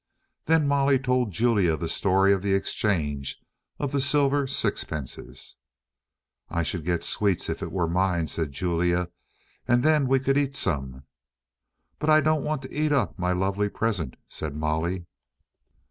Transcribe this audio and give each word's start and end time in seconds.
Then 0.45 0.67
Molly 0.67 0.97
told 0.97 1.29
Julia 1.29 1.77
the 1.77 1.87
story 1.87 2.33
of 2.33 2.41
the 2.41 2.55
exchange 2.55 3.39
of 3.77 3.91
the 3.91 4.01
silver 4.01 4.47
sixpences. 4.47 5.57
"I 6.49 6.63
should 6.63 6.85
get 6.85 7.03
sweets 7.03 7.49
if 7.51 7.61
it 7.61 7.71
were 7.71 7.87
mine," 7.87 8.27
said 8.27 8.51
Julia, 8.51 9.11
"and 9.67 9.83
then 9.83 10.07
we 10.07 10.19
could 10.19 10.39
eat 10.39 10.55
some." 10.55 11.03
"But 11.99 12.09
I 12.09 12.19
don't 12.19 12.43
want 12.43 12.63
to 12.63 12.73
eat 12.75 12.91
up 12.91 13.19
my 13.19 13.31
lovely 13.31 13.69
present," 13.69 14.15
said 14.27 14.55
Molly. 14.55 15.05